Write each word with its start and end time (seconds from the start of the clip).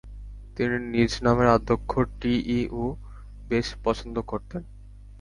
তিনি 0.55 0.77
নিজ 0.93 1.11
নামের 1.23 1.47
আদ্যক্ষর 1.47 2.05
টি.ই. 2.19 2.59
ও 2.73 2.83
বেশ 3.49 3.67
পছন্দ 3.83 4.15
করতেন। 4.21 4.61